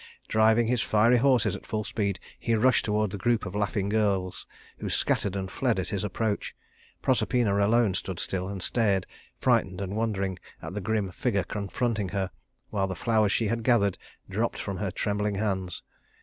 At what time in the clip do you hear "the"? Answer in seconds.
3.11-3.19, 10.73-10.81, 12.87-12.95